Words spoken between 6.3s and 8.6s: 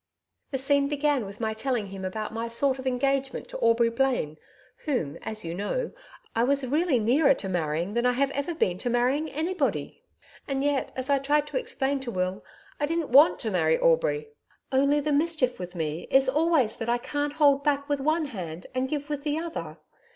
I was really nearer to marrying than I have